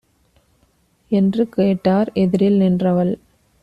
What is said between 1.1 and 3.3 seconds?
என்று கேட்டார். எதிரில் நின்றவள்